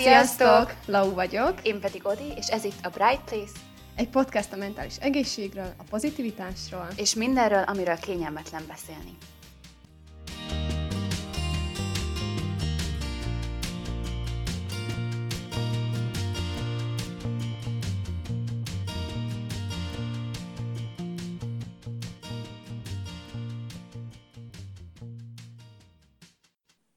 [0.00, 0.74] Sziasztok!
[0.86, 1.54] Lau vagyok.
[1.62, 3.52] Én pedig Odi, és ez itt a Bright Place.
[3.96, 6.88] Egy podcast a mentális egészségről, a pozitivitásról.
[6.96, 9.16] És mindenről, amiről kényelmetlen beszélni.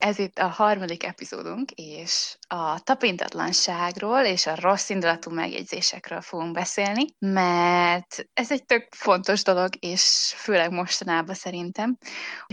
[0.04, 7.06] Ez itt a harmadik epizódunk, és a tapintatlanságról és a rossz indulatú megjegyzésekről fogunk beszélni,
[7.20, 11.98] mert ez egy tök fontos dolog, és főleg mostanában szerintem,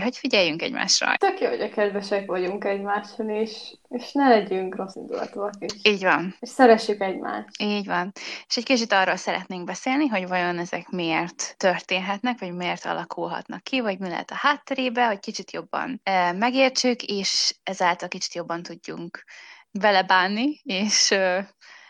[0.02, 1.16] hogy figyeljünk egymásra.
[1.16, 3.52] Tök jó, hogy a kedvesek vagyunk egymáson, és,
[3.88, 5.72] és ne legyünk rossz indulatúak is.
[5.82, 6.36] Így van.
[6.40, 7.48] És szeressük egymást.
[7.58, 8.12] Így van.
[8.46, 13.80] És egy kicsit arról szeretnénk beszélni, hogy vajon ezek miért történhetnek, vagy miért alakulhatnak ki,
[13.80, 19.24] vagy mi lehet a hátterébe, hogy kicsit jobban e, megértsük, és ezáltal kicsit jobban tudjunk
[19.70, 21.10] vele bánni, és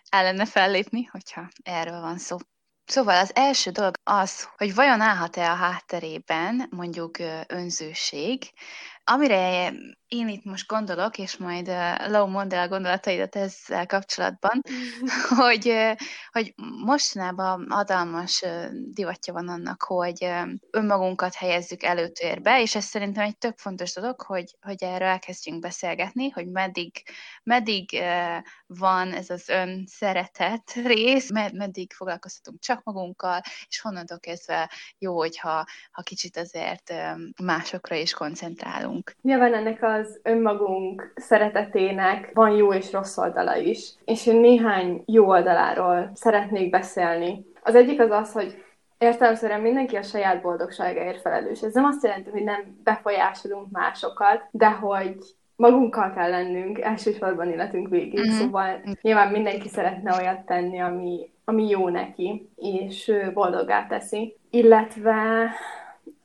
[0.09, 2.37] ellene fellépni, hogyha erről van szó.
[2.85, 8.53] Szóval az első dolog az, hogy vajon állhat-e a hátterében mondjuk önzőség,
[9.05, 9.73] amire
[10.11, 11.67] én itt most gondolok, és majd
[12.07, 14.61] Lau mondd el a gondolataidat ezzel kapcsolatban,
[15.41, 15.75] hogy,
[16.31, 20.27] hogy mostanában adalmas uh, divatja van annak, hogy
[20.71, 26.29] önmagunkat helyezzük előtérbe, és ez szerintem egy tök fontos dolog, hogy, hogy erről elkezdjünk beszélgetni,
[26.29, 27.03] hogy meddig,
[27.43, 28.03] meddig
[28.67, 35.17] van ez az ön szeretet rész, med, meddig foglalkozhatunk csak magunkkal, és honnantól kezdve jó,
[35.17, 36.93] hogyha ha kicsit azért
[37.43, 38.90] másokra is koncentrálunk.
[39.23, 43.95] Nyilván ennek az önmagunk szeretetének van jó és rossz oldala is.
[44.05, 47.45] És én néhány jó oldaláról szeretnék beszélni.
[47.63, 48.63] Az egyik az az, hogy
[49.01, 51.63] Értelemszerűen mindenki a saját boldogságáért felelős.
[51.63, 55.17] Ez nem azt jelenti, hogy nem befolyásolunk másokat, de hogy
[55.57, 58.21] magunkkal kell lennünk elsősorban életünk végig.
[58.21, 58.39] Mm-hmm.
[58.39, 64.37] Szóval nyilván mindenki szeretne olyat tenni, ami, ami jó neki, és boldoggá teszi.
[64.51, 65.51] Illetve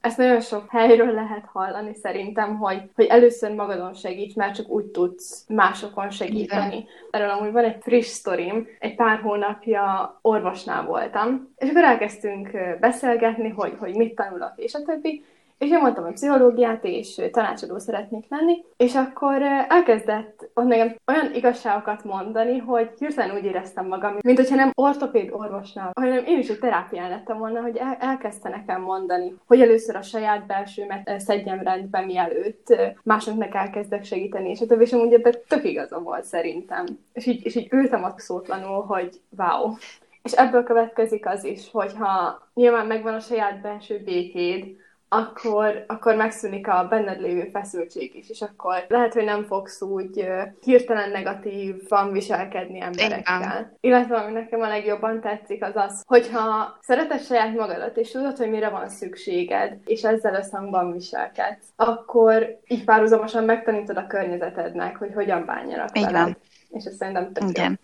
[0.06, 4.86] ezt nagyon sok helyről lehet hallani szerintem, hogy, hogy először magadon segíts, mert csak úgy
[4.86, 6.76] tudsz másokon segíteni.
[6.76, 6.88] Igen.
[7.12, 12.50] Erről amúgy van egy friss sztorim, egy pár hónapja orvosnál voltam, és akkor elkezdtünk
[12.80, 15.24] beszélgetni, hogy, hogy mit tanulok, és a többi,
[15.58, 21.34] és én mondtam, hogy pszichológiát és tanácsadó szeretnék lenni, és akkor elkezdett ott nekem olyan
[21.34, 26.50] igazságokat mondani, hogy hirtelen úgy éreztem magam, mint hogyha nem ortopéd orvosnál, hanem én is
[26.50, 31.60] egy terápián lettem volna, hogy el, elkezdte nekem mondani, hogy először a saját belsőmet szedjem
[31.60, 36.86] rendbe, mielőtt másoknak elkezdek segíteni, és a többi, és amúgy ebben tök igaza volt szerintem.
[37.14, 39.74] És így, és így ültem ott szótlanul, hogy wow.
[40.22, 46.68] És ebből következik az is, hogyha nyilván megvan a saját belső békéd, akkor, akkor megszűnik
[46.68, 50.28] a benned lévő feszültség is, és akkor lehet, hogy nem fogsz úgy
[50.62, 53.40] hirtelen negatívan viselkedni emberekkel.
[53.40, 53.78] Igen.
[53.80, 58.50] Illetve ami nekem a legjobban tetszik, az az, hogyha szereted saját magadat, és tudod, hogy
[58.50, 65.46] mire van szükséged, és ezzel összhangban viselkedsz, akkor így párhuzamosan megtanítod a környezetednek, hogy hogyan
[65.46, 66.38] bánjanak veled.
[66.70, 67.80] És ez szerintem tök Igen.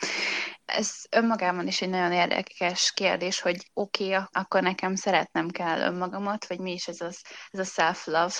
[0.61, 5.80] Jó ez önmagában is egy nagyon érdekes kérdés, hogy oké, okay, akkor nekem szeretnem kell
[5.80, 8.34] önmagamat, vagy mi is ez, az, ez a self-love,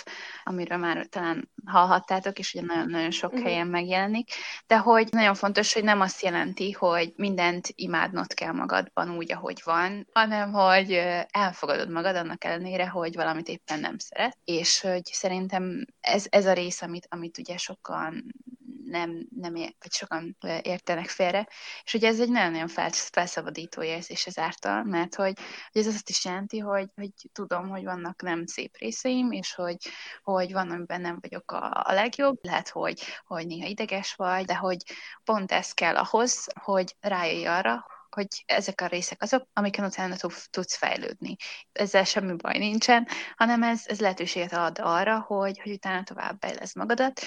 [0.44, 3.48] amiről már talán hallhattátok, és ugye nagyon-nagyon sok uh-huh.
[3.48, 4.32] helyen megjelenik,
[4.68, 9.62] de hogy nagyon fontos, hogy nem azt jelenti, hogy mindent imádnod kell magadban úgy, ahogy
[9.64, 10.92] van, hanem hogy
[11.30, 16.54] elfogadod magad annak ellenére, hogy valamit éppen nem szeret, és hogy szerintem ez, ez a
[16.54, 18.24] rész, amit, amit ugye sokan
[18.92, 21.48] nem, nem ér, vagy sokan értenek félre,
[21.84, 25.40] és ugye ez egy nagyon-nagyon felszabadító érzés ezáltal, mert hogy,
[25.72, 29.78] hogy ez azt is jelenti, hogy, hogy tudom, hogy vannak nem szép részeim, és hogy,
[30.24, 34.56] hogy van, amiben nem vagyok a, a legjobb, lehet, hogy, hogy néha ideges vagy, de
[34.56, 34.84] hogy
[35.24, 37.86] pont ez kell ahhoz, hogy rájöjj arra,
[38.16, 40.16] hogy ezek a részek azok, amiken utána
[40.50, 41.36] tudsz fejlődni.
[41.72, 46.76] Ezzel semmi baj nincsen, hanem ez, ez lehetőséget ad arra, hogy, hogy utána tovább fejlesz
[46.76, 47.22] magadat.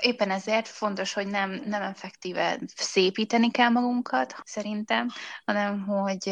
[0.00, 5.08] Éppen ezért fontos, hogy nem, nem effektíve szépíteni kell magunkat, szerintem,
[5.44, 6.26] hanem hogy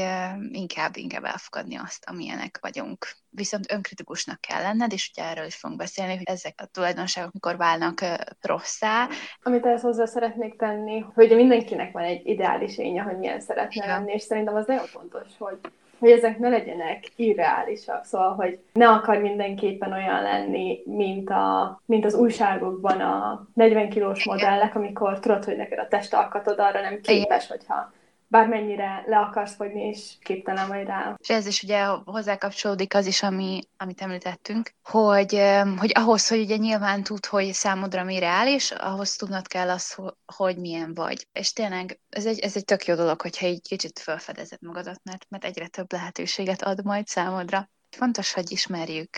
[0.50, 3.06] inkább, inkább elfogadni azt, amilyenek vagyunk
[3.38, 7.56] viszont önkritikusnak kell lenned, és ugye erről is fogunk beszélni, hogy ezek a tulajdonságok mikor
[7.56, 7.98] válnak
[8.40, 9.08] rosszá.
[9.42, 13.92] Amit ehhez hozzá szeretnék tenni, hogy mindenkinek van egy ideális énje, hogy milyen szeretne ja.
[13.92, 15.58] lenni, és szerintem az nagyon fontos, hogy
[15.98, 22.04] hogy ezek ne legyenek irreálisak, szóval, hogy ne akar mindenképpen olyan lenni, mint, a, mint
[22.04, 27.48] az újságokban a 40 kilós modellek, amikor tudod, hogy neked a testalkatod arra nem képes,
[27.48, 27.92] hogyha
[28.28, 31.14] bármennyire le akarsz fogyni, és képtelen vagy rá.
[31.18, 35.40] És ez is ugye hozzákapcsolódik az is, ami, amit említettünk, hogy,
[35.78, 39.98] hogy ahhoz, hogy ugye nyilván tud, hogy számodra mi reális, ahhoz tudnod kell az,
[40.36, 41.26] hogy milyen vagy.
[41.32, 45.26] És tényleg ez egy, ez egy tök jó dolog, hogyha egy kicsit felfedezed magadat, mert,
[45.28, 47.68] mert egyre több lehetőséget ad majd számodra.
[47.90, 49.16] Fontos, hogy ismerjük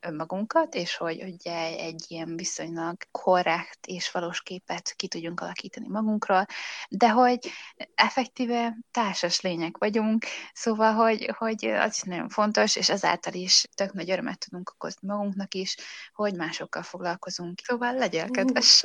[0.00, 6.46] önmagunkat, és hogy ugye egy ilyen viszonylag korrekt és valós képet ki tudjunk alakítani magunkról,
[6.88, 7.50] de hogy
[7.94, 13.92] effektíve társas lények vagyunk, szóval, hogy, hogy az is nagyon fontos, és ezáltal is tök
[13.92, 15.76] nagy örömet tudunk okozni magunknak is,
[16.12, 17.60] hogy másokkal foglalkozunk.
[17.64, 18.82] Szóval legyél kedves,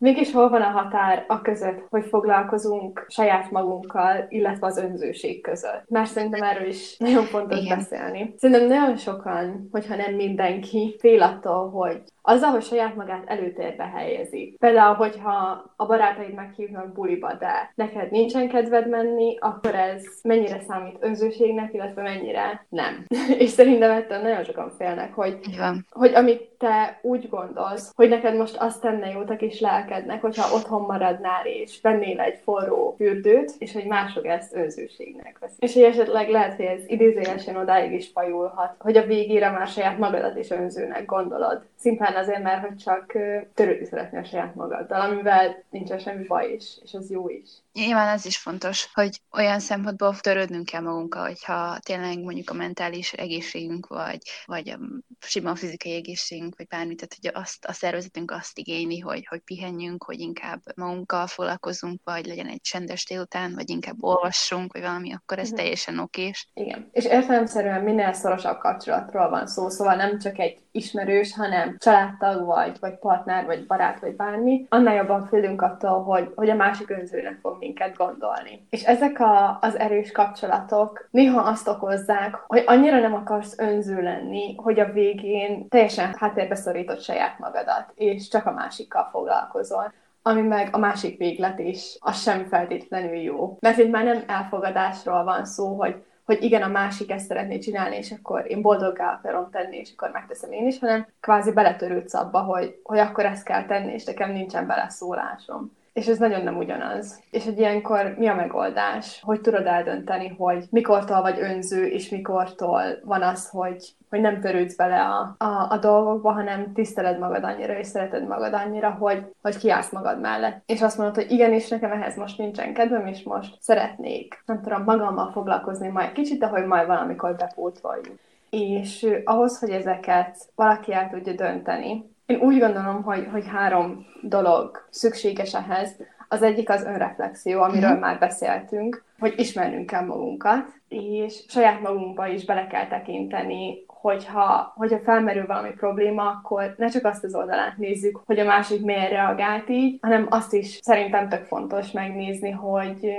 [0.00, 5.84] Mégis hol van a határ a között, hogy foglalkozunk saját magunkkal, illetve az önzőség között?
[5.88, 7.78] Mert szerintem erről is nagyon fontos Igen.
[7.78, 8.34] beszélni.
[8.38, 14.56] Szerintem nagyon sokan, hogyha nem mindenki, fél attól, hogy azzal, hogy saját magát előtérbe helyezi.
[14.58, 20.96] Például, hogyha a barátaid meghívnak buliba, de neked nincsen kedved menni, akkor ez mennyire számít
[21.00, 23.04] önzőségnek, illetve mennyire nem.
[23.38, 25.86] és szerintem ettől nagyon sokan félnek, hogy, Igen.
[25.90, 30.54] hogy amit te úgy gondolsz, hogy neked most azt tenne jót a kis lelkednek, hogyha
[30.54, 35.62] otthon maradnál és vennél egy forró fürdőt, és hogy mások ezt önzőségnek veszik.
[35.62, 39.98] És hogy esetleg lehet, hogy ez idézőjelesen odáig is fajulhat, hogy a végére már saját
[39.98, 41.62] magadat is önzőnek gondolod.
[41.76, 43.06] Szimplán azért, mert hogy csak
[43.54, 47.48] törődni szeretni a saját magaddal, amivel nincsen semmi baj is, és az jó is.
[47.72, 53.12] Nyilván az is fontos, hogy olyan szempontból törődnünk kell magunkkal, hogyha tényleg mondjuk a mentális
[53.12, 54.78] egészségünk, vagy, vagy a
[55.20, 60.04] sima fizikai egészségünk, vagy bármit, tehát hogy azt, a szervezetünk azt igényli, hogy, hogy pihenjünk,
[60.04, 65.38] hogy inkább magunkkal foglalkozunk, vagy legyen egy csendes délután, vagy inkább olvassunk, vagy valami, akkor
[65.38, 65.58] ez uh-huh.
[65.58, 66.48] teljesen okés.
[66.54, 66.88] Igen.
[66.92, 72.76] És értelemszerűen minél szorosabb kapcsolatról van szó, szóval nem csak egy ismerős, hanem családtag, vagy,
[72.80, 77.38] vagy partner, vagy barát, vagy bármi, annál jobban félünk attól, hogy, hogy a másik önzőnek
[77.40, 78.66] fog minket gondolni.
[78.70, 84.54] És ezek a, az erős kapcsolatok néha azt okozzák, hogy annyira nem akarsz önző lenni,
[84.56, 90.68] hogy a végén teljesen háttérbe szorított saját magadat, és csak a másikkal foglalkozol ami meg
[90.72, 93.56] a másik véglet is, az sem feltétlenül jó.
[93.60, 97.96] Mert itt már nem elfogadásról van szó, hogy hogy igen, a másik ezt szeretné csinálni,
[97.96, 102.40] és akkor én boldoggá akarom tenni, és akkor megteszem én is, hanem kvázi beletörődsz abba,
[102.40, 105.78] hogy, hogy akkor ezt kell tenni, és nekem nincsen beleszólásom.
[105.92, 107.20] És ez nagyon nem ugyanaz.
[107.30, 109.20] És egy ilyenkor mi a megoldás?
[109.24, 114.76] Hogy tudod eldönteni, hogy mikortól vagy önző, és mikortól van az, hogy, hogy nem törődsz
[114.76, 119.56] bele a, a, a dolgokba, hanem tiszteled magad annyira, és szereted magad annyira, hogy, hogy
[119.56, 120.62] kiállsz magad mellett.
[120.66, 124.82] És azt mondod, hogy igenis, nekem ehhez most nincsen kedvem, és most szeretnék, nem tudom,
[124.82, 128.18] magammal foglalkozni majd kicsit, de hogy majd valamikor bepótoljuk.
[128.50, 134.86] És ahhoz, hogy ezeket valaki el tudja dönteni, én úgy gondolom, hogy, hogy három dolog
[134.90, 135.96] szükséges ehhez.
[136.28, 138.00] Az egyik az önreflexió, amiről mm-hmm.
[138.00, 144.98] már beszéltünk, hogy ismernünk kell magunkat, és saját magunkba is bele kell tekinteni, hogyha, hogyha
[144.98, 149.68] felmerül valami probléma, akkor ne csak azt az oldalát nézzük, hogy a másik miért reagált
[149.68, 153.12] így, hanem azt is szerintem tök fontos megnézni, hogy,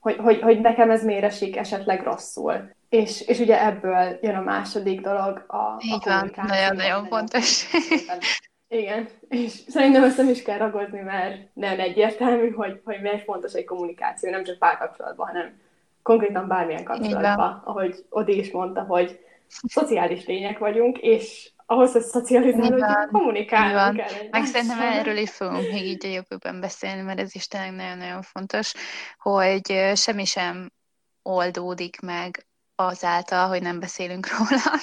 [0.00, 2.76] hogy, hogy, hogy nekem ez miért esik esetleg rosszul.
[2.88, 7.66] És, és ugye ebből jön a második dolog, a, Így a van, nagyon-nagyon fontos.
[8.68, 13.52] Igen, és szerintem ezt nem is kell ragozni, mert nem egyértelmű, hogy, hogy miért fontos
[13.52, 15.60] egy kommunikáció, nem csak párkapcsolatban, hanem
[16.02, 23.10] konkrétan bármilyen kapcsolatban, ahogy Odi is mondta, hogy szociális lények vagyunk, és ahhoz, hogy szocializálódjunk,
[23.12, 24.28] kommunikálni kell.
[24.30, 28.22] Meg szerintem erről is fogunk még így a jövőben beszélni, mert ez is tényleg nagyon-nagyon
[28.22, 28.72] fontos,
[29.18, 30.70] hogy semmi sem
[31.22, 32.46] oldódik meg
[32.80, 34.78] azáltal, hogy nem beszélünk róla.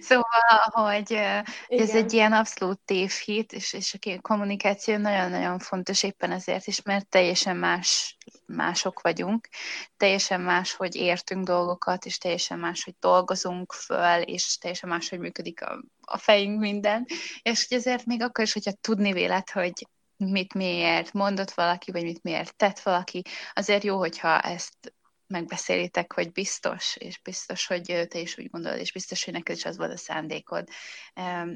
[0.00, 1.44] szóval, hogy Igen.
[1.68, 7.08] ez egy ilyen abszolút tévhit, és, és a kommunikáció nagyon-nagyon fontos éppen ezért is, mert
[7.08, 9.48] teljesen más, mások vagyunk,
[9.96, 15.18] teljesen más, hogy értünk dolgokat, és teljesen más, hogy dolgozunk föl, és teljesen más, hogy
[15.18, 17.06] működik a, a fejünk minden.
[17.42, 19.72] És hogy ezért még akkor is, hogyha tudni vélet, hogy
[20.16, 23.22] mit miért mondott valaki, vagy mit miért tett valaki,
[23.52, 24.94] azért jó, hogyha ezt
[25.26, 29.64] megbeszélitek, hogy biztos, és biztos, hogy te is úgy gondolod, és biztos, hogy neked is
[29.64, 30.68] az volt a szándékod,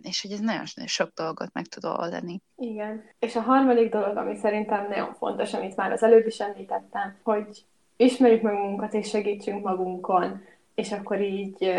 [0.03, 2.41] és hogy ez nagyon sok dolgot meg tud oldani.
[2.57, 3.05] Igen.
[3.19, 7.65] És a harmadik dolog, ami szerintem nagyon fontos, amit már az előbb is említettem, hogy
[7.97, 10.45] ismerjük meg magunkat, és segítsünk magunkon,
[10.75, 11.73] és akkor így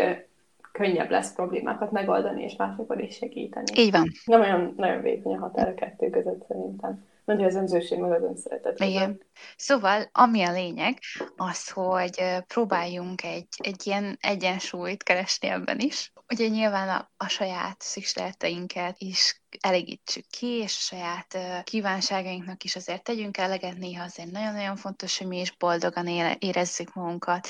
[0.72, 3.80] könnyebb lesz problémákat megoldani, és másokon is segíteni.
[3.80, 4.10] Így van.
[4.24, 7.08] Nem olyan nagyon vékony a határ a kettő között szerintem.
[7.30, 8.80] Mondja az önzőség, meg az önszeretet.
[8.80, 9.22] Igen.
[9.56, 10.98] Szóval, ami a lényeg,
[11.36, 17.82] az, hogy próbáljunk egy, egy ilyen egyensúlyt keresni ebben is, ugye nyilván a, a saját
[17.82, 24.30] szükségleteinket is elégítsük ki, és a saját uh, kívánságainknak is azért tegyünk eleget, néha azért
[24.30, 26.06] nagyon-nagyon fontos, hogy mi is boldogan
[26.38, 27.48] érezzük magunkat,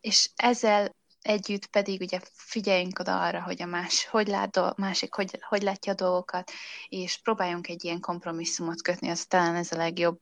[0.00, 5.14] és ezzel együtt pedig ugye figyeljünk oda arra, hogy a más hogy lát, a másik
[5.14, 6.50] hogy, hogy látja a dolgokat,
[6.88, 10.20] és próbáljunk egy ilyen kompromisszumot kötni, az talán ez a legjobb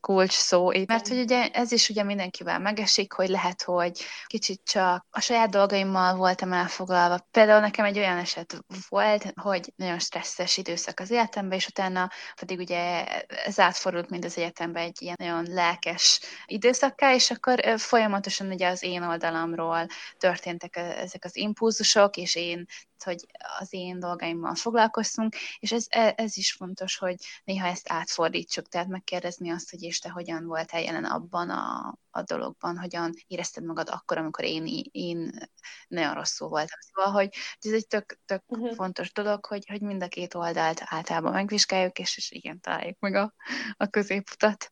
[0.00, 5.06] kulcs szó, mert hogy ugye ez is ugye mindenkivel megesik, hogy lehet, hogy kicsit csak
[5.10, 7.26] a saját dolgaimmal voltam elfoglalva.
[7.30, 12.58] Például nekem egy olyan eset volt, hogy nagyon stresszes időszak az életemben, és utána pedig
[12.58, 18.68] ugye ez átfordult mind az egyetemben egy ilyen nagyon lelkes időszakká, és akkor folyamatosan ugye
[18.68, 19.86] az én oldalamról
[20.18, 22.66] történtek ezek az impulzusok, és én
[23.02, 23.26] hogy
[23.58, 28.88] az én dolgaimmal foglalkoztunk, és ez, e, ez is fontos, hogy néha ezt átfordítsuk, tehát
[28.88, 33.88] megkérdezni azt, hogy és te hogyan voltál jelen abban a, a dologban, hogyan érezted magad
[33.88, 35.48] akkor, amikor én, én
[35.88, 36.78] nagyon rosszul voltam.
[36.80, 37.28] Szóval, hogy
[37.60, 38.74] ez egy tök, tök uh-huh.
[38.74, 43.14] fontos dolog, hogy, hogy mind a két oldalt általában megvizsgáljuk, és, és igen, találjuk meg
[43.14, 43.34] a,
[43.76, 44.68] a középutat.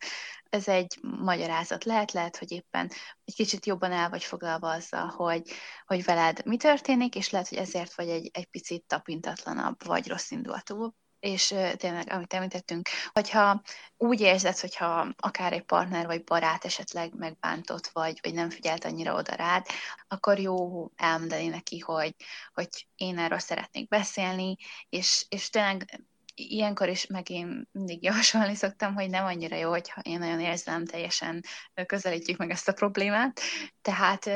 [0.51, 2.91] Ez egy magyarázat lehet, lehet, hogy éppen
[3.25, 5.51] egy kicsit jobban el vagy foglalva azzal, hogy,
[5.87, 10.31] hogy veled mi történik, és lehet, hogy ezért vagy egy, egy picit tapintatlanabb, vagy rossz
[10.31, 10.95] indulatú.
[11.19, 13.63] És tényleg, amit említettünk, hogyha
[13.97, 19.15] úgy érzed, hogyha akár egy partner vagy barát esetleg megbántott, vagy, vagy nem figyelt annyira
[19.15, 19.67] oda rád,
[20.09, 22.15] akkor jó elmondani neki, hogy,
[22.53, 24.57] hogy én erről szeretnék beszélni,
[24.89, 26.01] és, és tényleg
[26.37, 30.85] ilyenkor is meg én mindig javasolni szoktam, hogy nem annyira jó, hogyha én nagyon érzem
[30.85, 31.41] teljesen
[31.87, 33.41] közelítjük meg ezt a problémát,
[33.83, 34.31] tehát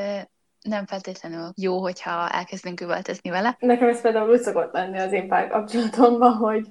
[0.61, 3.55] nem feltétlenül jó, hogyha elkezdünk üvöltözni vele.
[3.59, 6.67] Nekem ez például úgy szokott lenni az én párkapcsolatomban, hogy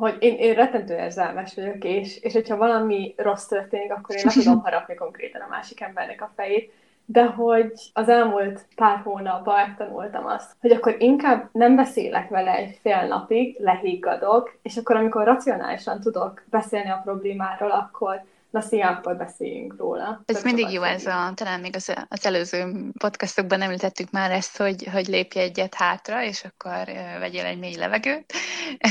[0.00, 4.32] hogy én, én rettentő érzelmes vagyok, és, és hogyha valami rossz történik, akkor én le
[4.32, 6.72] tudom harapni konkrétan a másik embernek a fejét,
[7.12, 12.78] de hogy az elmúlt pár hónapban megtanultam azt, hogy akkor inkább nem beszélek vele egy
[12.82, 19.16] fél napig, lehiggadok, és akkor amikor racionálisan tudok beszélni a problémáról, akkor Na szia, akkor
[19.16, 20.22] beszéljünk róla.
[20.26, 24.56] Ez Tök mindig jó, ez a, talán még az, az előző podcastokban említettük már ezt,
[24.56, 26.84] hogy, hogy lépj egyet hátra, és akkor
[27.18, 28.32] vegyél egy mély levegőt,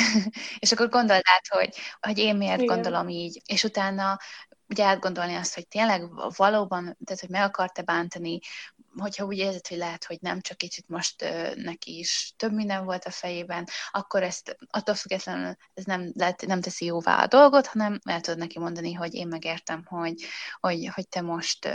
[0.59, 2.75] és akkor gondold át, hogy, hogy én miért Igen.
[2.75, 4.17] gondolom így, és utána
[4.69, 8.39] ugye átgondolni azt, hogy tényleg valóban, tehát hogy meg akart-e bántani,
[8.97, 12.85] hogyha úgy érzed, hogy lehet, hogy nem, csak kicsit most uh, neki is több minden
[12.85, 17.67] volt a fejében, akkor ezt attól függetlenül ez nem, lehet, nem teszi jóvá a dolgot,
[17.67, 20.23] hanem el tudod neki mondani, hogy én megértem, hogy,
[20.59, 21.73] hogy, hogy te most uh,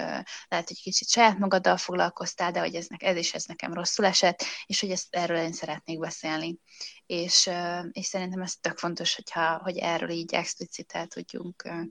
[0.48, 4.44] lehet, hogy kicsit saját magaddal foglalkoztál, de hogy ez, ez is ez nekem rosszul esett,
[4.66, 6.58] és hogy ezt erről én szeretnék beszélni.
[7.06, 11.82] És, uh, és szerintem ez tök fontos, hogyha, hogy erről így explicitál tudjunk uh,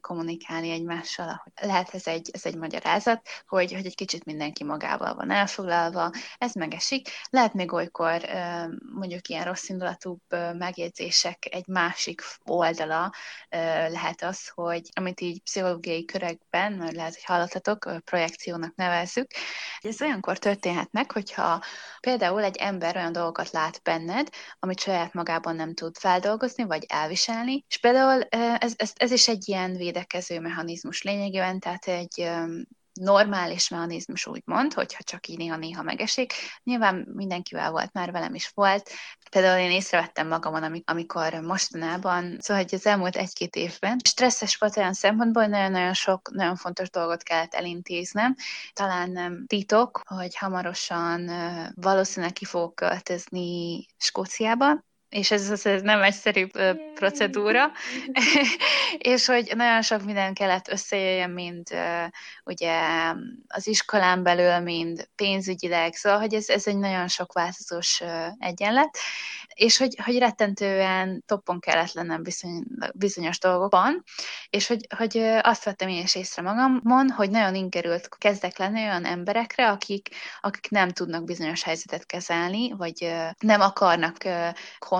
[0.00, 1.28] kommunikálni egymással.
[1.28, 6.10] Ahogy lehet ez egy, ez egy magyarázat, hogy, hogy egy kicsit mindenki magával van elfoglalva,
[6.38, 7.08] ez megesik.
[7.30, 8.20] Lehet még olykor
[8.94, 10.18] mondjuk ilyen rossz indulatú
[10.52, 13.12] megjegyzések egy másik oldala
[13.88, 19.26] lehet az, hogy amit így pszichológiai körekben, lehet, hogy hallottatok, projekciónak nevezzük,
[19.80, 21.62] ez olyankor történhet meg, hogyha
[22.00, 24.28] például egy ember olyan dolgokat lát benned,
[24.58, 28.22] amit saját magában nem tud feldolgozni, vagy elviselni, és például
[28.58, 32.30] ez, ez, ez is egy ilyen védekező mechanizmus lényegében, tehát egy
[33.00, 36.32] normális mechanizmus úgymond, hogyha csak így néha-néha megesik.
[36.62, 38.90] Nyilván mindenkivel volt, már velem is volt.
[39.30, 44.92] Például én észrevettem magamon, amikor mostanában, szóval hogy az elmúlt egy-két évben stresszes volt olyan
[44.92, 48.34] szempontból, hogy nagyon-nagyon sok, nagyon fontos dolgot kellett elintéznem.
[48.72, 51.30] Talán nem titok, hogy hamarosan
[51.74, 54.84] valószínűleg ki fogok költözni Skóciába,
[55.16, 56.46] és ez, ez, ez nem egyszerű
[56.94, 57.70] procedúra,
[59.12, 61.68] és hogy nagyon sok minden kellett összejöjjön, mind
[62.44, 62.80] ugye
[63.48, 68.02] az iskolán belül, mind pénzügyileg, szóval, hogy ez, ez egy nagyon sok változós
[68.38, 68.98] egyenlet,
[69.54, 72.62] és hogy, hogy rettentően toppon kellett lennem bizony,
[72.94, 74.04] bizonyos dolgokban,
[74.50, 79.04] és hogy, hogy azt vettem én is észre magamon, hogy nagyon ingerült kezdek lenni olyan
[79.04, 80.08] emberekre, akik,
[80.40, 84.16] akik nem tudnak bizonyos helyzetet kezelni, vagy nem akarnak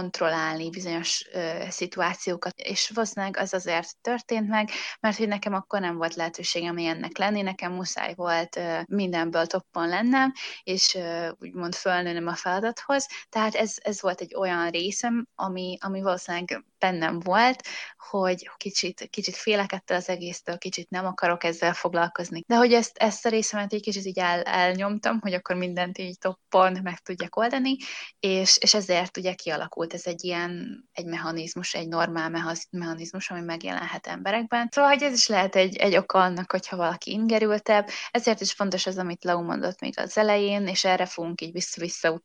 [0.07, 1.25] kontrollálni bizonyos
[1.69, 4.71] szituációkat, és valószínűleg az azért történt meg,
[5.01, 10.33] mert hogy nekem akkor nem volt lehetőségem ilyennek lenni, nekem muszáj volt mindenből toppon lennem,
[10.63, 10.99] és
[11.39, 17.21] úgymond fölnőnöm a feladathoz, tehát ez, ez volt egy olyan részem, ami, ami valószínűleg bennem
[17.21, 17.63] volt,
[18.11, 22.43] hogy kicsit, kicsit félek ettől az egésztől, kicsit nem akarok ezzel foglalkozni.
[22.47, 26.19] De hogy ezt, ezt a részemet egy kicsit így el, elnyomtam, hogy akkor mindent így
[26.19, 27.77] toppon meg tudjak oldani,
[28.21, 34.07] és, és ezért ugye kialakult ez egy ilyen egy mechanizmus, egy normál mechanizmus, ami megjelenhet
[34.07, 34.69] emberekben.
[34.71, 37.89] Szóval, hogy ez is lehet egy, egy oka annak, hogyha valaki ingerültebb.
[38.11, 42.21] Ezért is fontos az, amit Lau mondott még az elején, és erre fogunk így vissza-vissza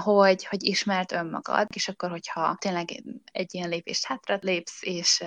[0.00, 3.02] hogy, hogy ismert önmagad, és akkor, hogyha tényleg
[3.32, 5.24] egy ilyen lépést hátra lépsz, és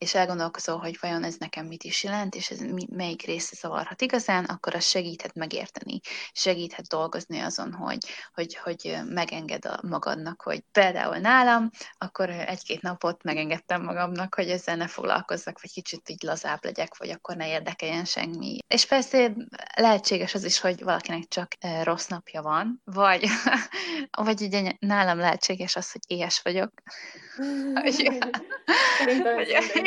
[0.00, 2.58] és elgondolkozol, hogy vajon ez nekem mit is jelent, és ez
[2.90, 6.00] melyik része zavarhat igazán, akkor az segíthet megérteni,
[6.32, 7.98] segíthet dolgozni azon, hogy,
[8.34, 14.76] hogy, hogy megenged a magadnak, hogy például nálam, akkor egy-két napot megengedtem magamnak, hogy ezzel
[14.76, 18.58] ne foglalkozzak, vagy kicsit így lazább legyek, vagy akkor ne érdekeljen semmi.
[18.68, 19.32] És persze
[19.74, 21.52] lehetséges az is, hogy valakinek csak
[21.82, 23.26] rossz napja van, vagy,
[24.24, 26.72] vagy ugye nálam lehetséges az, hogy éhes vagyok.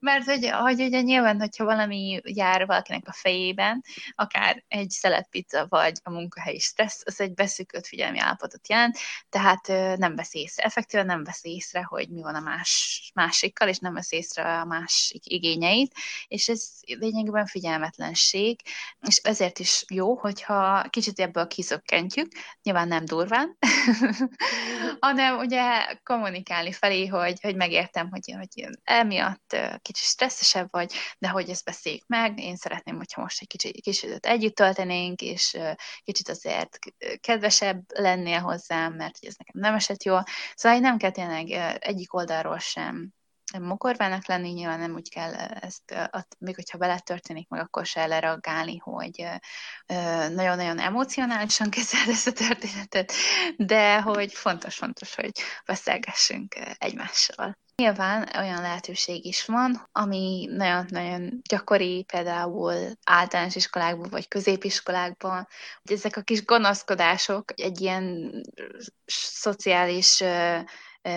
[0.00, 3.82] Mert hogy, hogy ugye nyilván, hogyha valami jár valakinek a fejében,
[4.14, 9.66] akár egy szelet pizza, vagy a munkahelyi stressz, az egy beszűkült figyelmi állapotot jelent, tehát
[9.98, 13.94] nem vesz észre, effektíven nem vesz észre, hogy mi van a más, másikkal, és nem
[13.94, 15.94] vesz észre a másik igényeit,
[16.28, 18.60] és ez lényegében figyelmetlenség,
[19.00, 23.56] és ezért is jó, hogyha kicsit ebből kizökkentjük, nyilván nem durván,
[25.00, 25.62] hanem ugye
[26.02, 29.56] kommunikálni felé, hogy, hogy megértem, hogy, hogy emiatt
[29.92, 34.26] kicsit stresszesebb vagy, de hogy ezt beszéljük meg, én szeretném, hogyha most egy kicsit, kicsit
[34.26, 35.58] együtt töltenénk, és
[36.04, 36.78] kicsit azért
[37.20, 40.24] kedvesebb lennél hozzám, mert ez nekem nem esett jól.
[40.54, 43.12] Szóval nem kell tényleg egyik oldalról sem
[43.58, 45.94] mokorvának lenni, nyilván nem úgy kell ezt,
[46.38, 49.28] még hogyha beletörténik meg, akkor se lereagálni, hogy
[50.34, 53.12] nagyon-nagyon emocionálisan kezeled ezt a történetet,
[53.56, 55.32] de hogy fontos-fontos, hogy
[55.66, 57.58] beszélgessünk egymással.
[57.82, 65.48] Nyilván olyan lehetőség is van, ami nagyon-nagyon gyakori, például általános iskolákban vagy középiskolákban,
[65.82, 68.32] hogy ezek a kis gonoszkodások egy ilyen
[69.06, 70.22] szociális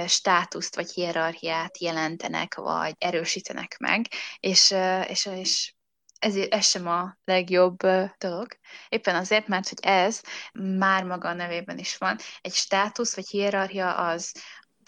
[0.06, 4.08] státuszt vagy hierarchiát jelentenek, vagy erősítenek meg,
[4.40, 4.74] és,
[5.08, 5.74] és, és
[6.20, 7.78] ez, ez sem a legjobb
[8.18, 8.48] dolog.
[8.90, 10.22] Éppen azért, mert hogy ez
[10.54, 12.18] már maga a nevében is van.
[12.42, 14.34] Egy státusz vagy hierarchia az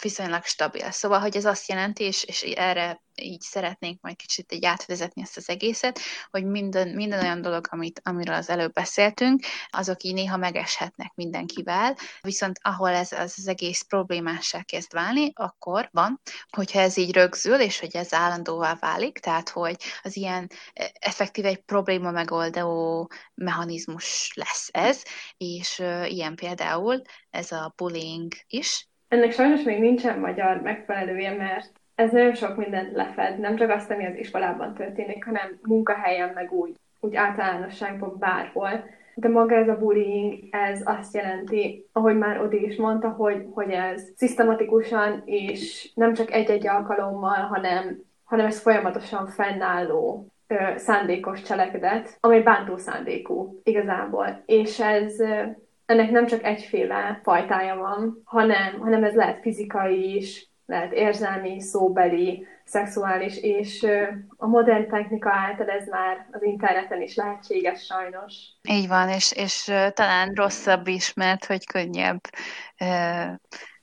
[0.04, 0.90] viszonylag stabil.
[0.90, 5.36] Szóval, hogy ez azt jelenti, és, és erre így szeretnénk majd kicsit így átvezetni ezt
[5.36, 5.98] az egészet,
[6.30, 11.96] hogy minden, minden olyan dolog, amit, amiről az előbb beszéltünk, azok így néha megeshetnek mindenkivel,
[12.20, 17.60] viszont ahol ez az, az egész problémássá kezd válni, akkor van, hogyha ez így rögzül,
[17.60, 24.32] és hogy ez állandóvá válik, tehát hogy az ilyen e, effektív egy probléma megoldó mechanizmus
[24.34, 25.02] lesz ez,
[25.36, 32.12] és ilyen például ez a bullying is, ennek sajnos még nincsen magyar megfelelője, mert ez
[32.12, 36.74] nagyon sok mindent lefed, nem csak azt, ami az iskolában történik, hanem munkahelyen, meg úgy,
[37.00, 38.84] úgy általánosságban bárhol.
[39.14, 43.70] De maga ez a bullying, ez azt jelenti, ahogy már Odi is mondta, hogy, hogy
[43.70, 52.16] ez szisztematikusan és nem csak egy-egy alkalommal, hanem, hanem ez folyamatosan fennálló ö, szándékos cselekedet,
[52.20, 54.42] amely bántó szándékú igazából.
[54.46, 55.20] És ez
[55.86, 62.46] ennek nem csak egyféle fajtája van, hanem, hanem ez lehet fizikai is, lehet érzelmi, szóbeli,
[62.64, 63.86] szexuális, és
[64.36, 68.34] a modern technika által ez már az interneten is lehetséges sajnos.
[68.68, 72.20] Így van, és, és talán rosszabb is, mert hogy könnyebb.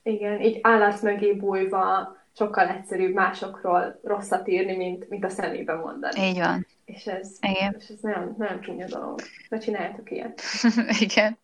[0.03, 6.21] Igen, így állat mögé bújva sokkal egyszerűbb másokról rosszat írni, mint, mint a szemébe mondani.
[6.21, 6.65] Így van.
[6.93, 7.75] És ez, Igen.
[7.79, 9.21] És ez nagyon, nagyon csúnya dolog.
[9.49, 10.41] Ne csináljátok ilyet.
[11.07, 11.39] Igen.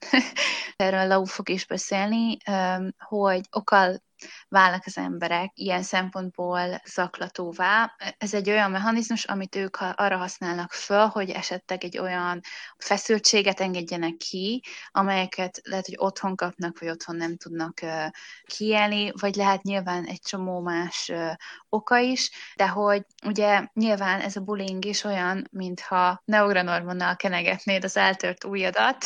[0.76, 2.38] Erről Lau fog is beszélni,
[2.98, 4.02] hogy okal
[4.48, 7.96] válnak az emberek ilyen szempontból zaklatóvá.
[8.18, 12.42] Ez egy olyan mechanizmus, amit ők arra használnak föl, hogy esetleg egy olyan
[12.78, 17.80] feszültséget engedjenek ki, amelyeket lehet, hogy otthon kapnak, vagy otthon nem tudnak
[18.44, 21.12] kiélni, vagy lehet nyilván egy csomó más
[21.70, 27.98] oka is, de hogy ugye nyilván ez a bullying is olyan, mintha neugranormonnal kenegetnéd az
[27.98, 29.06] eltört ujjadat,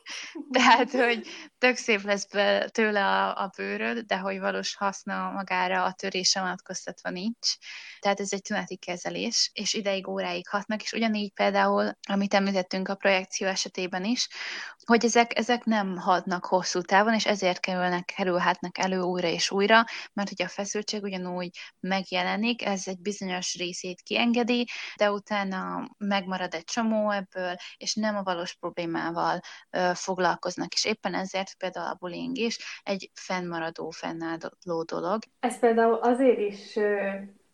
[0.56, 1.26] tehát, hogy
[1.62, 6.40] tök szép lesz be tőle a, a bőröd, de hogy valós haszna magára a törése
[6.40, 7.56] vonatkoztatva nincs.
[8.00, 12.94] Tehát ez egy tüneti kezelés, és ideig, óráig hatnak, és ugyanígy például, amit említettünk a
[12.94, 14.28] projekció esetében is,
[14.84, 19.84] hogy ezek, ezek nem hatnak hosszú távon, és ezért kerülnek, kerülhetnek elő újra és újra,
[20.12, 26.64] mert hogy a feszültség ugyanúgy megjelenik, ez egy bizonyos részét kiengedi, de utána megmarad egy
[26.64, 31.96] csomó ebből, és nem a valós problémával ö, foglalkoznak, és éppen ezért mint például a
[32.00, 35.18] bullying is, egy fennmaradó, fennálló dolog.
[35.40, 36.78] Ez például azért is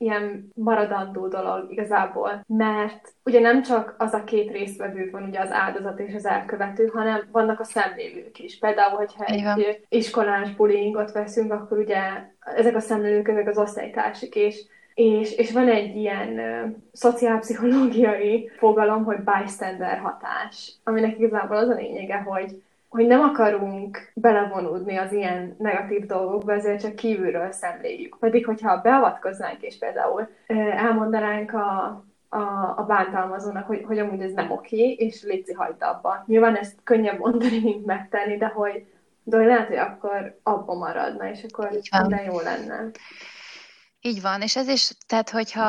[0.00, 5.50] ilyen maradandó dolog igazából, mert ugye nem csak az a két résztvevő van, ugye az
[5.50, 8.58] áldozat és az elkövető, hanem vannak a szemlélők is.
[8.58, 12.00] Például, hogyha egy iskolás bullyingot veszünk, akkor ugye
[12.38, 14.64] ezek a szemlélők, ezek az osztálytársik, és
[14.98, 21.74] és, és van egy ilyen uh, szociálpszichológiai fogalom, hogy bystander hatás, aminek igazából az a
[21.74, 28.16] lényege, hogy hogy nem akarunk belevonódni az ilyen negatív dolgokba, ezért csak kívülről szemléljük.
[28.20, 30.28] Pedig, hogyha beavatkoznánk, és például
[30.76, 32.38] elmondanánk a, a,
[32.76, 36.24] a bántalmazónak, hogy, hogy amúgy ez nem oké, és létszi hagyd abba.
[36.26, 38.86] Nyilván ezt könnyebb mondani, mint megtenni, de hogy,
[39.22, 42.90] de hogy lehet, hogy akkor abba maradna, és akkor minden jó lenne.
[44.00, 45.64] Így van, és ez is, tehát hogyha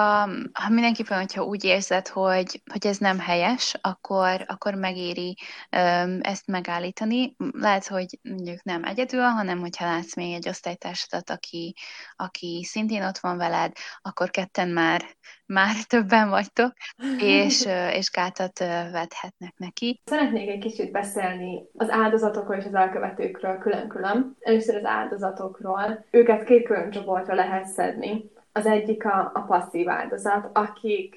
[0.54, 5.38] ha mindenképpen, hogyha úgy érzed, hogy, hogy ez nem helyes, akkor, akkor megéri
[5.72, 7.36] um, ezt megállítani.
[7.52, 11.76] Lehet, hogy mondjuk nem egyedül, hanem hogyha látsz még egy osztálytársadat, aki,
[12.16, 15.18] aki szintén ott van veled, akkor ketten már,
[15.54, 16.74] már többen vagytok,
[17.20, 17.68] és,
[18.00, 18.60] és gátat
[18.92, 20.02] vethetnek neki.
[20.06, 24.36] Szeretnék egy kicsit beszélni az áldozatokról és az elkövetőkről külön-külön.
[24.40, 26.06] Először az áldozatokról.
[26.12, 28.32] Őket két külön csoportra lehet szedni.
[28.52, 31.16] Az egyik a, a passzív áldozat, akik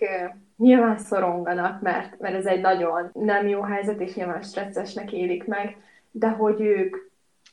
[0.57, 5.77] nyilván szoronganak, mert, mert ez egy nagyon nem jó helyzet, és nyilván stresszesnek élik meg,
[6.11, 6.97] de hogy ők,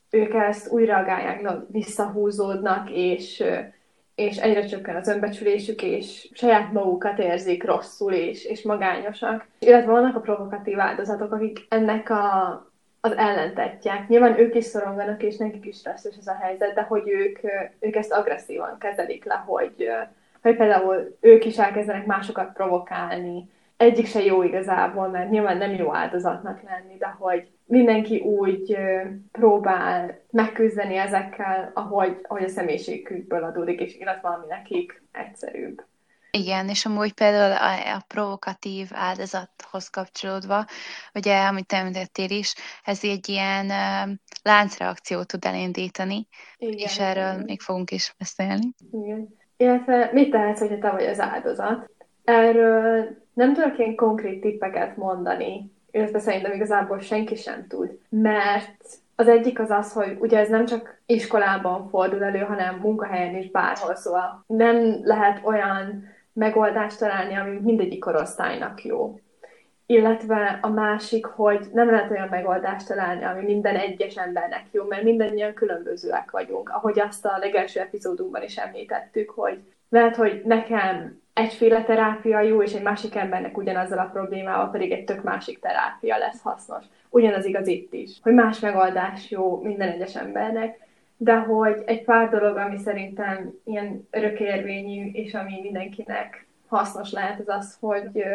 [0.10, 3.44] ők ezt reagálják, visszahúzódnak, és,
[4.20, 9.48] és egyre csökken az önbecsülésük, és saját magukat érzik rosszul és, és magányosak.
[9.60, 12.54] Illetve vannak a provokatív áldozatok, akik ennek a,
[13.02, 14.08] az ellentetják.
[14.08, 17.40] Nyilván ők is szoronganak, és nekik is stresszes ez a helyzet, de hogy ők,
[17.80, 19.90] ők ezt agresszívan kezelik le, hogy,
[20.42, 23.50] hogy például ők is elkezdenek másokat provokálni.
[23.78, 28.78] Egyik se jó igazából, mert nyilván nem jó áldozatnak lenni, de hogy mindenki úgy
[29.32, 35.84] próbál megküzdeni ezekkel, ahogy, ahogy a személyiségükből adódik, és illetve ami nekik egyszerűbb.
[36.32, 40.66] Igen, és amúgy például a, a provokatív áldozathoz kapcsolódva,
[41.14, 46.28] ugye, amit említettél is, ez egy ilyen uh, láncreakciót tud elindítani,
[46.58, 47.44] igen, és erről igen.
[47.46, 48.74] még fogunk is beszélni.
[48.92, 49.38] Igen.
[49.58, 51.90] Illetve mit tehetsz, hogyha te vagy az áldozat?
[52.24, 59.28] Erről nem tudok én konkrét tippeket mondani, illetve szerintem igazából senki sem tud, mert az
[59.28, 63.96] egyik az az, hogy ugye ez nem csak iskolában fordul elő, hanem munkahelyen is bárhol,
[63.96, 69.20] szóval nem lehet olyan megoldást találni, ami mindegyik korosztálynak jó.
[69.86, 75.04] Illetve a másik, hogy nem lehet olyan megoldást találni, ami minden egyes embernek jó, mert
[75.04, 76.70] mindannyian különbözőek vagyunk.
[76.70, 82.74] Ahogy azt a legelső epizódunkban is említettük, hogy lehet, hogy nekem egyféle terápia jó, és
[82.74, 86.86] egy másik embernek ugyanazzal a problémával pedig egy tök másik terápia lesz hasznos.
[87.10, 92.30] Ugyanaz igaz itt is, hogy más megoldás jó minden egyes embernek, de hogy egy pár
[92.30, 98.26] dolog, ami szerintem ilyen örökérvényű, és ami mindenkinek hasznos lehet, az az, hogy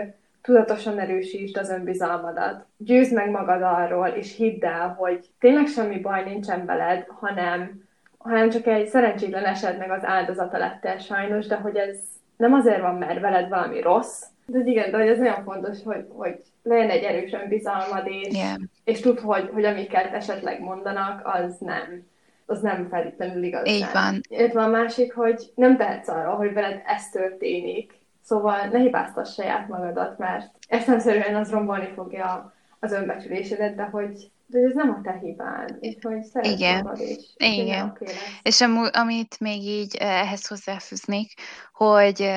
[0.42, 2.64] tudatosan erősítsd az önbizalmadat.
[2.76, 7.82] Győzd meg magad arról, és hidd el, hogy tényleg semmi baj nincsen veled, hanem,
[8.18, 11.98] hanem csak egy szerencsétlen esetnek az áldozata lettél sajnos, de hogy ez
[12.36, 16.42] nem azért van, mert veled valami rossz, de igen, de ez nagyon fontos, hogy, hogy
[16.62, 18.60] legyen egy erős önbizalmad, és, yeah.
[18.84, 22.12] és tudd, hogy, hogy amiket esetleg mondanak, az nem
[22.46, 23.68] az nem feltétlenül igaz.
[23.68, 24.20] Így van.
[24.28, 27.92] Itt van a másik, hogy nem tehetsz arra, hogy veled ez történik.
[28.22, 34.58] Szóval ne hibáztass saját magadat, mert eszemszerűen az rombolni fogja az önbecsülésedet, de hogy de
[34.58, 36.82] ez nem a te hibád, és hogy szeretsz Igen.
[36.82, 37.88] magad, és Igen.
[37.88, 41.32] Okay és am- amit még így eh, ehhez hozzáfűznék,
[41.72, 42.30] hogy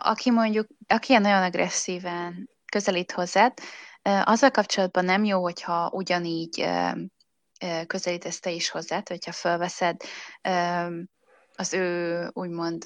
[0.00, 3.52] aki mondjuk, aki ilyen nagyon agresszíven közelít hozzád,
[4.02, 6.68] azzal kapcsolatban nem jó, hogyha ugyanígy
[7.86, 9.96] közelítesz te is hozzá, hogyha felveszed
[11.56, 12.84] az ő úgymond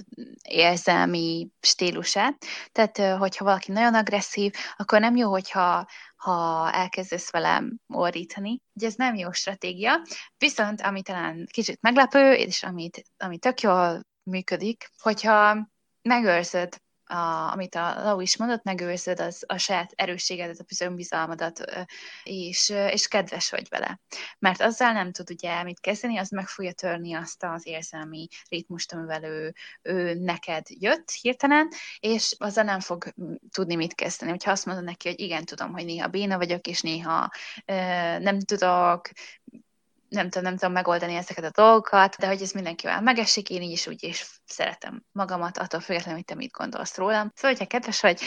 [0.49, 2.45] érzelmi stílusát.
[2.73, 8.63] Tehát, hogyha valaki nagyon agresszív, akkor nem jó, hogyha ha elkezdesz velem orrítani.
[8.73, 10.03] Ugye ez nem jó stratégia,
[10.39, 15.69] viszont ami talán kicsit meglepő, és amit, ami tök jól működik, hogyha
[16.03, 21.65] megőrzöd a, amit a Lau is mondott, megőrzöd az, a saját erősségedet, az önbizalmadat,
[22.23, 24.01] és, és kedves vagy vele.
[24.39, 28.93] Mert azzal nem tud ugye mit kezdeni, az meg fogja törni azt az érzelmi ritmust,
[28.93, 33.13] amivel ő, ő neked jött hirtelen, és azzal nem fog
[33.51, 34.31] tudni mit kezdeni.
[34.31, 37.31] Hogyha azt mondod neki, hogy igen, tudom, hogy néha béna vagyok, és néha
[37.65, 37.75] ö,
[38.19, 39.09] nem tudok,
[40.09, 43.71] nem tudom, nem tudom megoldani ezeket a dolgokat, de hogy ez mindenkivel megesik, én így
[43.71, 47.31] is úgy is szeretem magamat, attól függetlenül, hogy te mit gondolsz rólam.
[47.35, 48.21] Szóval, hogyha kedves vagy,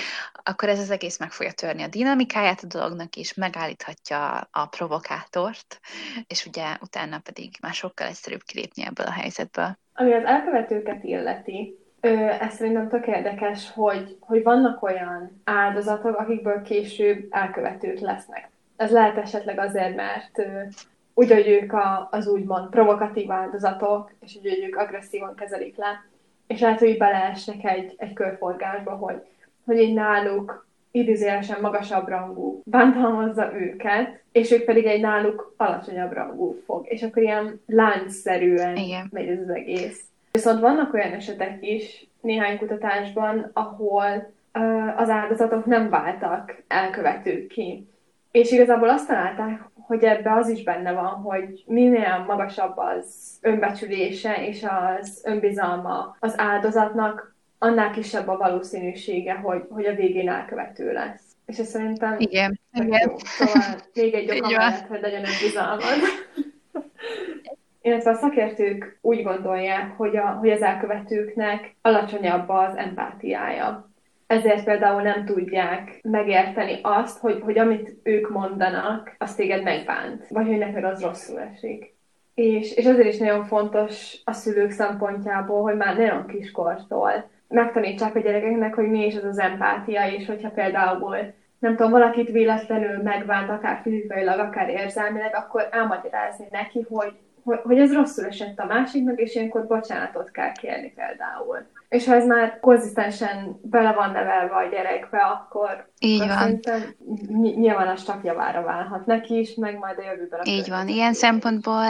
[0.43, 5.79] akkor ez az egész meg fogja törni a dinamikáját a dolognak, és megállíthatja a provokátort,
[6.27, 9.77] és ugye utána pedig már sokkal egyszerűbb kilépni ebből a helyzetből.
[9.93, 11.77] Ami az elkövetőket illeti,
[12.39, 18.49] ez szerintem tök érdekes, hogy, hogy vannak olyan áldozatok, akikből később elkövetők lesznek.
[18.75, 20.41] Ez lehet esetleg azért, mert
[21.19, 26.05] úgy, hogy ők a, az úgymond provokatív áldozatok, és úgy, hogy ők agresszívan kezelik le,
[26.47, 29.21] és lehet, hogy beleesnek egy, egy körforgásba, hogy,
[29.65, 36.61] hogy egy náluk idézőjelesen magasabb rangú bántalmazza őket, és ők pedig egy náluk alacsonyabb rangú
[36.65, 36.85] fog.
[36.89, 39.07] És akkor ilyen láncszerűen Igen.
[39.11, 40.03] megy ez az egész.
[40.31, 47.87] Viszont vannak olyan esetek is néhány kutatásban, ahol uh, az áldozatok nem váltak elkövetők ki.
[48.31, 54.47] És igazából azt találták, hogy ebbe az is benne van, hogy minél magasabb az önbecsülése
[54.47, 61.21] és az önbizalma az áldozatnak, annál kisebb a valószínűsége, hogy, hogy a végén elkövető lesz.
[61.45, 62.15] És ez szerintem...
[62.17, 63.11] Igen, igen.
[63.17, 65.97] Szóval még egy oka mellett, hogy legyen önbizalmad.
[67.81, 73.88] Illetve a szakértők úgy gondolják, hogy, a, hogy az elkövetőknek alacsonyabb az empátiája
[74.29, 80.47] ezért például nem tudják megérteni azt, hogy, hogy amit ők mondanak, az téged megbánt, vagy
[80.47, 81.95] hogy neked az rosszul esik.
[82.33, 88.19] És, és azért is nagyon fontos a szülők szempontjából, hogy már nagyon kiskortól megtanítsák a
[88.19, 91.17] gyerekeknek, hogy mi is az az empátia, és hogyha például
[91.59, 97.13] nem tudom, valakit véletlenül megbánt, akár fizikailag, akár érzelmileg, akkor elmagyarázni neki, hogy,
[97.43, 102.15] hogy, hogy ez rosszul esett a másiknak, és ilyenkor bocsánatot kell kérni például és ha
[102.15, 106.59] ez már konzisztensen bele van nevelve a gyerekbe, akkor, Így van.
[107.37, 110.39] nyilván az csak javára válhat neki is, meg majd a jövőben.
[110.39, 110.87] A Így van.
[110.87, 111.85] Ilyen szempontból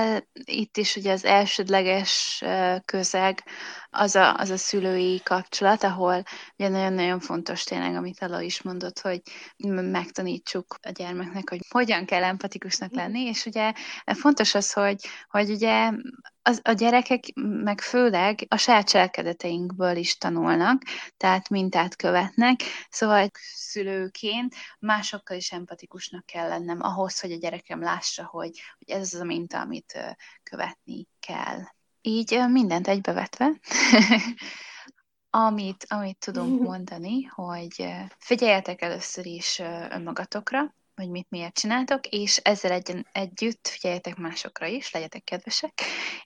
[0.46, 2.44] itt is ugye az elsődleges
[2.86, 3.44] közeg
[3.92, 6.24] az a, az a szülői kapcsolat, ahol
[6.58, 9.22] ugye nagyon-nagyon fontos tényleg, amit Ella is mondott, hogy
[9.68, 13.74] megtanítsuk a gyermeknek, hogy hogyan kell empatikusnak lenni, és ugye
[14.06, 15.92] fontos az, hogy, hogy ugye
[16.42, 17.24] az, a gyerekek
[17.64, 20.82] meg főleg a saját cselekedeteinkből is tanulnak,
[21.18, 28.26] tehát mintát követnek, szóval szülőként másokkal is empatikusnak kell lennem ahhoz, hogy a gyerekem lássa,
[28.26, 31.60] hogy, hogy ez az a minta, amit követni kell.
[32.02, 33.60] Így mindent egybevetve,
[35.30, 39.60] amit, amit tudunk mondani, hogy figyeljetek először is
[39.90, 45.82] önmagatokra, hogy mit miért csináltok, és ezzel egy, együtt figyeljetek másokra is, legyetek kedvesek,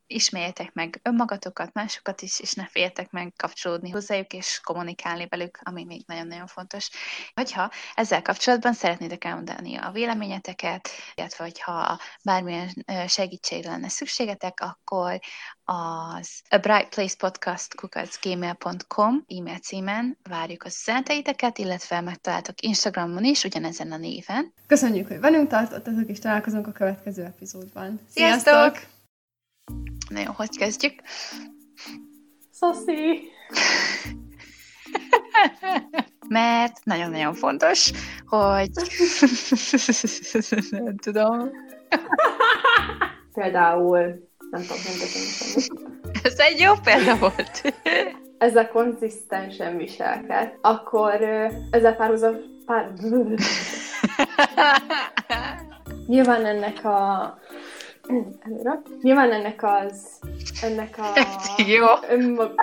[0.07, 5.83] ismerjetek meg önmagatokat, másokat is, és ne féljetek meg kapcsolódni hozzájuk, és kommunikálni velük, ami
[5.83, 6.89] még nagyon-nagyon fontos.
[7.33, 15.19] Hogyha ezzel kapcsolatban szeretnétek elmondani a véleményeteket, illetve hogyha bármilyen segítségre lenne szükségetek, akkor
[15.65, 23.43] az a Bright Place Podcast kukacgmail.com e-mail címen várjuk az üzeneteiteket, illetve megtaláltok Instagramon is,
[23.43, 24.53] ugyanezen a néven.
[24.67, 27.99] Köszönjük, hogy velünk tartottatok, és találkozunk a következő epizódban.
[28.09, 28.53] Sziasztok!
[28.53, 28.91] Sziasztok!
[30.09, 31.01] Na jó, hogy kezdjük?
[32.51, 33.21] Szoszi!
[36.29, 37.91] Mert nagyon-nagyon fontos,
[38.25, 38.71] hogy...
[40.69, 41.51] Nem tudom.
[43.33, 46.23] Például nem tudom, teszem semmit.
[46.23, 47.73] Ez egy jó példa volt.
[48.37, 51.21] Ez a konzisztensen viselked, akkor
[51.71, 52.35] ezzel párhuzam...
[52.65, 52.91] Pár...
[56.07, 57.37] Nyilván ennek a
[58.39, 58.81] előre.
[59.01, 60.19] Nyilván ennek az,
[60.61, 61.03] ennek a...
[61.75, 61.85] Jó.
[62.09, 62.53] Önmag...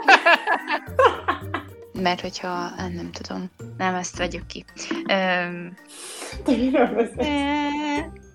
[1.92, 4.64] Mert hogyha, nem tudom, nem ezt vegyük ki.
[5.08, 5.76] Um,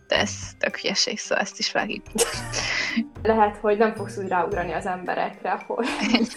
[0.08, 2.06] de ez tök hülyeség, szóval ezt is vágjuk.
[3.24, 5.88] Lehet, hogy nem fogsz úgy ráugrani az emberekre, hogy...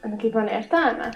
[0.00, 1.14] Ennek itt van értelme?